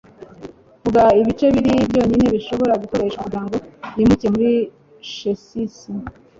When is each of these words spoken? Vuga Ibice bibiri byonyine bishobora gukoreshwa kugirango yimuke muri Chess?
Vuga 0.83 1.03
Ibice 1.19 1.45
bibiri 1.55 1.81
byonyine 1.89 2.25
bishobora 2.35 2.79
gukoreshwa 2.83 3.21
kugirango 3.25 3.55
yimuke 3.97 4.27
muri 4.33 4.49
Chess? 5.13 5.77